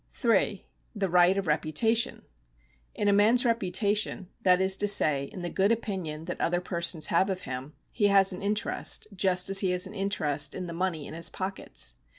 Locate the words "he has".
7.91-8.33, 9.59-9.85